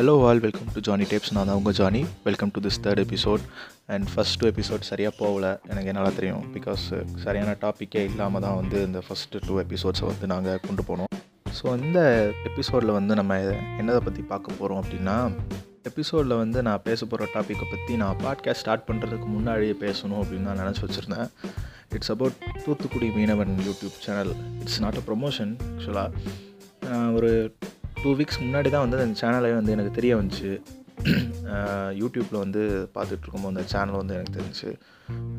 [0.00, 3.42] Hello all welcome to Johnny Tapes நான் தான் உங்கள் Johnny welcome to this third episode
[3.94, 5.46] and first two episode சரியாக போகல.
[5.70, 6.44] எனக்கு என்னால் தெரியும்.
[6.54, 11.10] பிகாஸ் uh, சரியான டாப்பிக்கே இல்லாமல் தான் வந்து இந்த ஃபஸ்ட்டு டூ எபிசோட்ஸை வந்து நாங்கள் கொண்டு போனோம்.
[11.58, 12.00] ஸோ இந்த
[12.50, 13.36] எபிசோடில் வந்து நம்ம
[13.80, 15.16] என்னதை பற்றி பார்க்க போகிறோம் அப்படின்னா
[15.90, 20.62] எபிசோடில் வந்து நான் பேச போகிற டாப்பிக்கை பற்றி நான் பாட்காஸ்ட் ஸ்டார்ட் பண்ணுறதுக்கு முன்னாடியே பேசணும் அப்படின்னு நான்
[20.64, 21.30] நினச்சி வச்சுருந்தேன்.
[21.98, 24.32] It's about Thoothukudi Meenavan YouTube channel
[24.62, 27.32] it's not a promotion ஆக்சுவலாக ஒரு
[28.02, 30.50] டூ வீக்ஸ் முன்னாடி தான் வந்து அந்த சேனலே வந்து எனக்கு தெரிய வந்துச்சு.
[32.00, 32.62] யூடியூப்பில் வந்து
[32.94, 34.70] பார்த்துட்ருக்கும்போது அந்த சேனல் வந்து எனக்கு தெரிஞ்சு.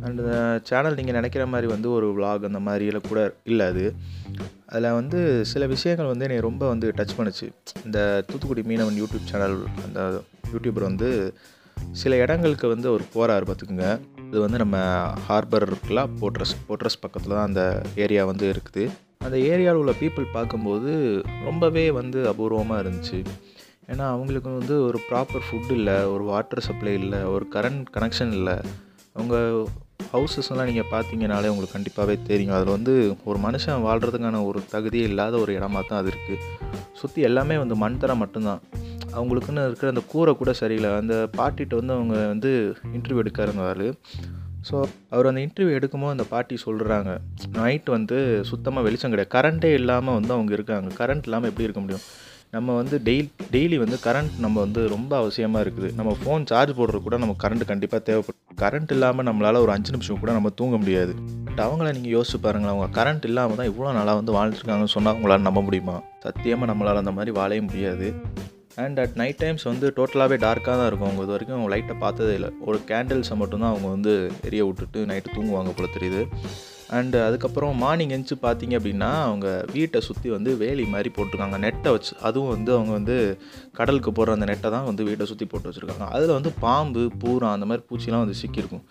[0.05, 0.21] அண்ட்
[0.63, 3.93] சேனல் நீங்கள் நினைக்கிற மாதிரி வந்து ஒரு vlog அந்த மாதிரியில் கூட இல்லை அது.
[4.65, 7.47] அதில் வந்து சில விஷயங்கள் வந்து என்னை ரொம்ப வந்து டச் பண்ணுச்சு.
[7.85, 10.23] இந்த தூத்துக்குடி மீனவன் யூடியூப் சேனல் அந்த
[10.53, 11.09] யூடியூபர் வந்து
[11.91, 13.99] சில இடங்களுக்கு வந்து அவர் போகிறார் பார்த்துக்குங்க.
[14.27, 14.77] இது வந்து நம்ம
[15.27, 17.63] ஹார்பர் இருக்குல்ல போட்ரஸ் போட்ரஸ் பக்கத்தில் தான் அந்த
[17.95, 18.85] ஏரியா வந்து இருக்குது.
[19.25, 20.91] அந்த ஏரியாவில் உள்ள பீப்புள் பார்க்கும்போது
[21.47, 23.19] ரொம்பவே வந்து அபூர்வமாக இருந்துச்சு.
[23.91, 28.55] ஏன்னா அவங்களுக்கு வந்து ஒரு ப்ராப்பர் ஃபுட் இல்லை ஒரு வாட்டர் சப்ளை இல்லை ஒரு கரண்ட் கனெக்ஷன் இல்லை.
[29.17, 29.35] அவங்க
[30.13, 32.55] ஹவுசஸ்லாம் நீங்கள் பார்த்தீங்கனாலே உங்களுக்கு கண்டிப்பாகவே தெரியும்.
[32.57, 32.93] அதில் வந்து
[33.29, 36.39] ஒரு மனுஷன் வாழ்கிறதுக்கான ஒரு தகுதியே இல்லாத ஒரு இடமா தான் அது இருக்குது
[37.01, 38.61] சுற்றி எல்லாமே வந்து மண் தரம் மட்டும்தான்.
[39.17, 40.91] அவங்களுக்குன்னு இருக்கிற அந்த கூரை கூட சரியில்லை.
[41.01, 42.51] அந்த பாட்டிகிட்ட வந்து அவங்க வந்து
[42.95, 43.85] இன்டர்வியூ எடுக்க இருந்தார்
[44.69, 44.75] ஸோ
[45.13, 47.11] அவர் அந்த இன்டர்வியூ எடுக்கும்போது அந்த பாட்டி சொல்கிறாங்க
[47.59, 48.17] நைட் வந்து
[48.49, 49.33] சுத்தமாக வெளிச்சம் கிடையாது.
[49.37, 50.89] கரண்ட்டே இல்லாமல் வந்து அவங்க இருக்காங்க.
[50.99, 52.05] கரண்ட் இல்லாமல் எப்படி இருக்க முடியும்?
[52.55, 55.89] நம்ம வந்து டெய்லி டெய்லி வந்து கரண்ட் நம்ம வந்து ரொம்ப அவசியமாக இருக்குது.
[55.99, 58.41] நம்ம ஃபோன் சார்ஜ் போடுறது கூட நமக்கு கரண்ட் கண்டிப்பாக தேவைப்படும்.
[58.63, 61.13] கரண்ட் இல்லாமல் நம்மளால் ஒரு அஞ்சு நிமிஷம் கூட நம்ம தூங்க முடியாது.
[61.45, 62.73] பட் அவங்கள நீங்கள் யோசிச்சு பாருங்களேன்.
[62.75, 65.95] அவங்க கரண்ட் இல்லாமல் தான் இவ்வளோ நாளாக வந்து வாழ்ந்துருக்காங்கன்னு சொன்னால் அவங்களால நம்ப முடியுமா?
[66.25, 68.09] சத்தியமாக நம்மளால் அந்த மாதிரி வாழவே முடியாது.
[68.81, 71.09] அண்ட் அட் நைட் டைம்ஸ் வந்து டோட்டலாகவே டார்க்காக தான் இருக்கும்.
[71.09, 72.49] அவங்க இது வரைக்கும் அவங்க லைட்டை பார்த்ததே இல்லை.
[72.69, 74.13] ஒரு கேண்டில்ஸை மட்டும்தான் அவங்க வந்து
[74.49, 76.23] எரிய விட்டுட்டு நைட்டு தூங்குவாங்க போல தெரியுது.
[76.97, 81.57] அண்டு அதுக்கப்புறம் மார்னிங் எந்திச்சு பார்த்தீங்க அப்படின்னா அவங்க வீட்டை சுற்றி வந்து வேலி மாதிரி போட்டிருக்காங்க.
[81.65, 83.15] நெட்டை வச்சு அதுவும் வந்து அவங்க வந்து
[83.79, 86.07] கடலுக்கு போடுற அந்த நெட்டை தான் வந்து வீட்டை சுற்றி போட்டு வச்சுருக்காங்க.
[86.15, 88.83] அதில் வந்து பாம்பு பூரா அந்த மாதிரி பூச்சிலாம் வந்து சிக்கியிருக்கும்.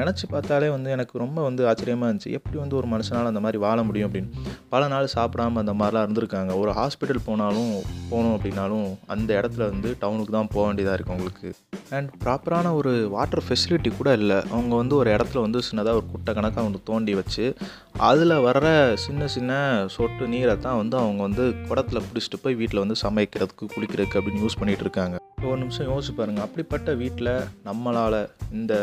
[0.00, 2.30] நினச்சி பார்த்தாலே வந்து எனக்கு ரொம்ப வந்து ஆச்சரியமாக இருந்துச்சு.
[2.38, 4.30] எப்படி வந்து ஒரு மனுஷனால் அந்த மாதிரி வாழ முடியும் அப்படின்னு.
[4.70, 6.52] பல நாள் சாப்பிடாம அந்த மாதிரிலாம் இருந்திருக்காங்க.
[6.58, 7.72] ஒரு ஹாஸ்பிட்டல் போனாலும்
[8.10, 11.50] போகணும் அப்படின்னாலும் அந்த இடத்துல வந்து டவுனுக்கு தான் போக வேண்டியதாக இருக்குது அவங்களுக்கு.
[11.96, 14.36] அண்ட் ப்ராப்பரான ஒரு வாட்டர் ஃபெசிலிட்டி கூட இல்லை.
[14.54, 17.44] அவங்க வந்து ஒரு இடத்துல வந்து சின்னதாக ஒரு குட்டை கணக்காக வந்து தோண்டி வச்சு
[18.08, 18.66] அதில் வர்ற
[19.04, 19.52] சின்ன சின்ன
[19.94, 24.58] சொட்டு நீரை தான் வந்து அவங்க வந்து குடத்தில் பிடிச்சிட்டு போய் வீட்டில் வந்து சமைக்கிறதுக்கு குளிக்கிறதுக்கு அப்படின்னு யூஸ்
[24.60, 25.16] பண்ணிகிட்டு இருக்காங்க.
[25.48, 27.32] ஒரு நிமிஷம் யோசிச்சு பாருங்கள் அப்படிப்பட்ட வீட்டில்
[27.68, 28.18] நம்மளால்
[28.52, 28.74] இந்த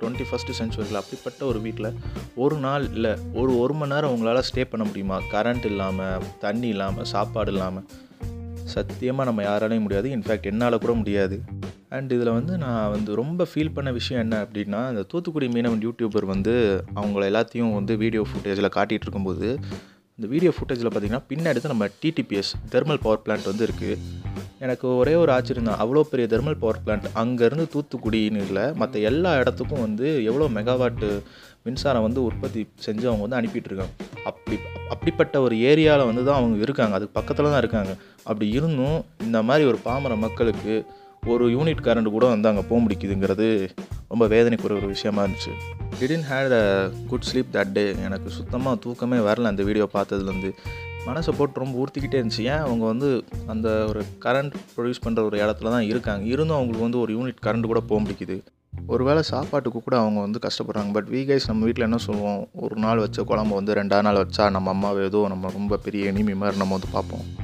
[0.00, 1.90] டுவெண்ட்டி ஃபஸ்ட்டு சென்ச்சுரியில் அப்படிப்பட்ட ஒரு வீட்டில்
[2.44, 5.18] ஒரு நாள் இல்லை ஒரு ஒரு மணி நேரம் உங்களால் ஸ்டே பண்ண முடியுமா?
[5.32, 7.86] கரண்ட் இல்லாமல் தண்ணி இல்லாமல் சாப்பாடு இல்லாமல்
[8.74, 10.08] சத்தியமாக நம்ம யாராலையும் முடியாது.
[10.16, 11.38] இன்ஃபேக்ட் என்னால் கூட முடியாது.
[11.94, 16.26] அண்ட் இதில் வந்து நான் வந்து ரொம்ப ஃபீல் பண்ண விஷயம் என்ன அப்படின்னா இந்த தூத்துக்குடி மீனவன் யூடியூபர்
[16.34, 16.54] வந்து
[17.00, 19.48] அவங்கள எல்லாத்தையும் வந்து வீடியோ ஃபுட்டேஜில் காட்டிகிட்டு இருக்கும்போது
[20.18, 23.96] இந்த வீடியோ ஃபுட்டேஜில் பார்த்தீங்கன்னா பின்னாடி நம்ம டிடிபிஎஸ் தெர்மல் பவர் பிளான்ட் வந்து இருக்குது
[24.58, 25.80] எனக்கு ஒரே ஒரு ஆச்சரியம் தான்.
[25.82, 31.08] அவ்வளோ பெரிய தெர்மல் பவர் பிளான்ட் அங்கேருந்து தூத்துக்குடின்னு இல்லை மற்ற எல்லா இடத்துக்கும் வந்து எவ்வளோ மெகாவாட்டு
[31.66, 33.94] மின்சாரம் வந்து உற்பத்தி செஞ்சு அவங்க வந்து அனுப்பிட்டுருக்காங்க
[34.30, 34.56] அப்படி
[34.94, 36.94] அப்படிப்பட்ட ஒரு ஏரியாவில் வந்து தான் அவங்க இருக்காங்க.
[36.94, 37.92] அதுக்கு பக்கத்தில் தான் இருக்காங்க.
[38.24, 40.74] அப்படி இருந்தும் இந்த மாதிரி ஒரு பாமர மக்களுக்கு
[41.26, 43.68] ஒரு யூனிட் கரண்ட் கூட வந்து அங்கே போக முடிக்குதுங்கிறது
[44.08, 45.52] ரொம்ப வேதனைக்குரிய ஒரு விஷயமா இருந்துச்சு.
[46.00, 50.52] Didn't had a good sleep that day எனக்கு சுத்தமாக தூக்கமே வரல அந்த வீடியோ பார்த்ததுலேருந்து.
[51.06, 52.40] மனசை போட்டு ரொம்ப ஊர்த்திக்கிட்டே இருந்துச்சு.
[52.40, 52.58] ஏன்?
[52.58, 56.26] அவங்க வந்து அந்த ஒரு கரண்ட் ப்ரொடியூஸ் பண்ணுற ஒரு இடத்துல தான் இருக்காங்க.
[56.26, 58.42] இருந்தும் அவங்களுக்கு வந்து ஒரு யூனிட் கரண்ட் கூட போக முடிக்குது.
[58.86, 60.92] ஒருவேளை சாப்பாட்டுக்கு கூட அவங்க வந்து கஷ்டப்படுறாங்க.
[60.92, 62.48] பட் வீ கைஸ் நம்ம வீட்டில் என்ன சொல்லுவோம்?
[62.52, 66.34] ஒரு நாள் வச்ச குழம்பு வந்து ரெண்டாவது நாள் வச்சா நம்ம அம்மாவை ஏதோ நம்ம ரொம்ப பெரிய எனிமி
[66.34, 67.42] மாதிரி நம்ம வந்து பார்ப்போம்.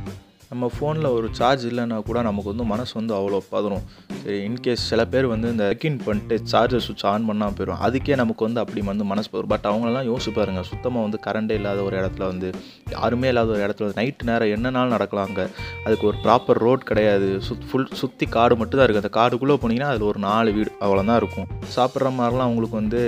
[0.53, 3.85] நம்ம ஃபோனில் ஒரு சார்ஜ் இல்லைன்னா கூட நமக்கு வந்து மனசு வந்து அவ்வளோ பதறும்.
[4.23, 8.43] சரி இன்கேஸ் சில பேர் வந்து இந்த ரெக்கின் பண்ணிட்டு சார்ஜர் சுவிட்ச் ஆன் பண்ணால் போயிடும் அதுக்கே நமக்கு
[8.47, 9.51] வந்து அப்படி வந்து மனசு பதறும்.
[9.53, 12.49] பட் அவங்களெல்லாம் யோசிச்சு பாருங்கள் சுத்தமாக வந்து கரண்டே இல்லாத ஒரு இடத்துல வந்து
[12.95, 15.47] யாருமே இல்லாத ஒரு இடத்துல நைட்டு நேரம் என்னனாலும் நடக்கலாம் அங்கே
[15.85, 17.29] அதுக்கு ஒரு ப்ராப்பர் ரோட் கிடையாது.
[17.49, 21.21] சுத் ஃபுல் சுற்றி காடு மட்டும் தான் இருக்குது அந்த காடுக்குள்ளே போனீங்கன்னா அதில் ஒரு நாலு வீடு அவ்வளோதான்
[21.23, 21.49] இருக்கும்.
[21.77, 23.03] சாப்பிட்ற மாதிரிலாம் அவங்களுக்கு வந்து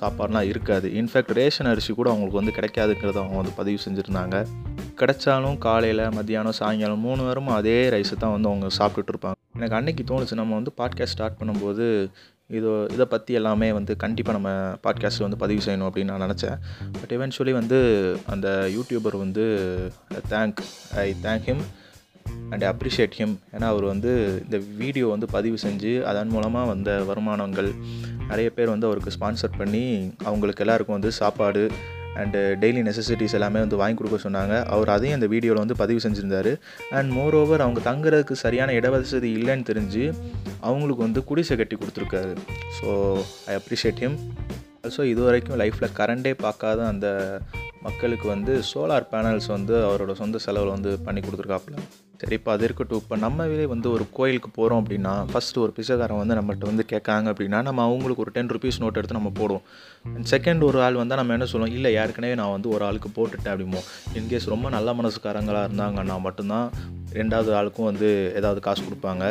[0.00, 0.88] சாப்பாடுலாம் இருக்காது.
[1.02, 4.38] இன்ஃபேக்ட் ரேஷன் அரிசி கூட அவங்களுக்கு வந்து கிடைக்காதுங்கிறத அவங்க வந்து பதிவு செஞ்சுருந்தாங்க.
[5.00, 9.38] கிடைச்சாலும் காலையில் மத்தியானம் சாயங்காலம் மூணு நேரமும் அதே ரைஸை தான் வந்து அவங்க சாப்பிட்டுட்டு இருப்பாங்க.
[9.54, 12.10] எனக்கு அன்னைக்கு தோணுச்சு நம்ம வந்து பாட்காஸ்ட் ஸ்டார்ட் பண்ணும்போது
[12.48, 14.50] இதோ இதை பற்றி எல்லாமே வந்து கண்டிப்பாக நம்ம
[14.82, 16.58] பாட்காஸ்ட்டில் வந்து பதிவு செய்யணும் அப்படின்னு நான் நினச்சேன்.
[16.92, 17.78] பட் இவென்ச்சுவலி வந்து
[18.26, 19.44] அந்த யூடியூபர் வந்து
[20.28, 20.60] thank
[20.96, 21.62] I thank him
[22.50, 27.70] and appreciate him ஏன்னா அவர் வந்து இந்த வீடியோ வந்து பதிவு செஞ்சு அதன் மூலமாக வந்த வருமானங்கள்
[28.28, 31.72] நிறைய பேர் வந்து அவருக்கு ஸ்பான்சர் பண்ணி அவங்களுக்கு எல்லாருக்கும் வந்து சாப்பாடு
[32.20, 34.54] அண்டு டெய்லி நெசசிட்டிஸ் எல்லாமே வந்து வாங்கி கொடுக்க சொன்னாங்க.
[34.74, 36.50] அவர் அதையும் அந்த வீடியோவில் வந்து பதிவு செஞ்சுருந்தார்.
[36.98, 40.04] அண்ட் மோர் ஓவர் அவங்க தங்குறதுக்கு சரியான இடவசதி இல்லைன்னு தெரிஞ்சு
[40.68, 42.34] அவங்களுக்கு வந்து குடிசை கட்டி கொடுத்துருக்காரு.
[42.78, 42.88] So
[43.50, 44.18] I appreciate him
[44.86, 47.08] also இது வரைக்கும் லைஃப்பில் கரண்டே பார்க்காத அந்த
[47.86, 51.76] மக்களுக்கு வந்து சோலார் பேனல்ஸ் வந்து அவரோட சொந்த செலவில் வந்து பண்ணி கொடுத்துருக்காப்புல.
[52.22, 53.00] சரி இப்போ அது இருக்கட்டும்.
[53.02, 57.60] இப்போ நம்மவே வந்து ஒரு கோயிலுக்கு போகிறோம் அப்படின்னா ஃபஸ்ட்டு ஒரு பிச்சைக்காரன் வந்து நம்மகிட்ட வந்து கேட்காங்க அப்படின்னா
[57.68, 59.64] நம்ம அவங்களுக்கு ஒரு டென் ருபீஸ் நோட் எடுத்து நம்ம போடுவோம்.
[60.16, 61.74] அண்ட் செகண்ட் ஒரு ஆள் வந்தால் நம்ம என்ன சொல்லுவோம்?
[61.78, 63.80] இல்லை ஏற்கனவே நான் வந்து ஒரு ஆளுக்கு போட்டுட்டேன் அப்படிமோ
[64.20, 66.68] இன்கேஸ் ரொம்ப நல்ல மனசுக்காரங்களாக இருந்தாங்கன்னா மட்டும்தான்
[67.18, 68.10] ரெண்டாவது ஆளுக்கும் வந்து
[68.40, 69.24] ஏதாவது காசு கொடுப்பாங்க.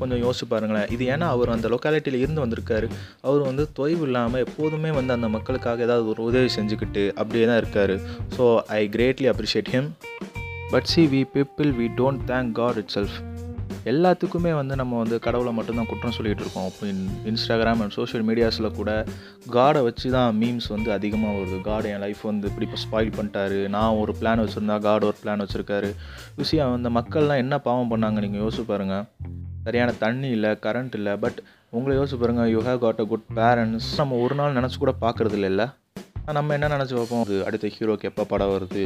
[0.00, 0.88] கொஞ்சம் யோசிச்சு பாருங்களேன்.
[0.94, 2.86] இது ஏன்னா அவர் அந்த லொக்காலிட்டியில் இருந்து வந்திருக்காரு.
[3.28, 7.94] அவர் வந்து தொய்வு இல்லாமல் எப்போதுமே வந்து அந்த மக்களுக்காக ஏதாவது ஒரு உதவி செஞ்சுக்கிட்டு அப்படியே தான் இருக்கார்.
[8.36, 8.46] So
[8.78, 9.90] I greatly appreciate him
[10.72, 13.16] but see we people we don't thank God itself
[13.90, 16.66] எல்லாத்துக்குமே வந்து நம்ம வந்து கடவுளை மட்டும்தான் குற்றம் சொல்லிகிட்டு இருக்கோம்.
[16.70, 18.90] இப்போ இன் இன்ஸ்டாகிராம் அண்ட் சோஷியல் மீடியாஸில் கூட
[19.56, 21.60] காடை வச்சு தான் மீம்ஸ் வந்து அதிகமாக வருது.
[21.60, 23.58] காட் என் லைஃப் வந்து இப்படி இப்போ ஸ்பாயில் பண்ணிட்டாரு.
[23.76, 25.90] நான் ஒரு பிளான் வச்சுருந்தா காட் ஒரு பிளான் வச்சுருக்காரு.
[26.36, 29.04] விஷயம் அந்த மக்கள்லாம் என்ன பாவம் பண்ணாங்க நீங்கள் யோசிச்சு பாருங்கள்
[29.64, 31.40] சரியான தண்ணி இல்லை கரண்ட் இல்லை பட்
[31.76, 35.38] உங்களை யோசிச்சு பாருங்கள் you have got a good parents நம்ம ஒரு நாள் நினச்சி கூட பார்க்குறது
[35.52, 35.68] இல்லை?
[36.36, 37.22] நம்ம என்ன நினச்சி பார்ப்போம்?
[37.24, 38.82] அது அடுத்த ஹீரோக்கு எப்போ படம் வருது?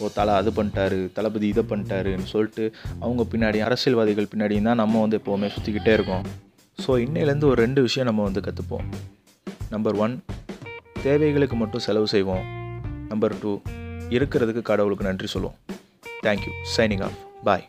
[0.00, 2.64] ஓ தலை அது பண்ணிட்டாரு தளபதி இதை பண்ணிட்டாருன்னு சொல்லிட்டு
[3.00, 6.24] அவங்க பின்னாடி அரசியல்வாதிகள் பின்னாடியும் தான் நம்ம வந்து எப்போவுமே சுற்றிக்கிட்டே இருக்கோம்.
[6.84, 8.86] ஸோ இன்னையிலேருந்து ஒரு ரெண்டு விஷயம் நம்ம வந்து கற்றுப்போம்
[9.70, 10.14] நம்பர் ஒன்
[11.02, 12.44] தேவைகளுக்கு மட்டும் செலவு செய்வோம்.
[13.08, 13.52] நம்பர் டூ
[14.16, 15.58] இருக்கிறதுக்கு கடவுளுக்கு நன்றி சொல்லுவோம்
[16.26, 17.66] தேங்க்யூ சைனிங் ஆஃப் பாய்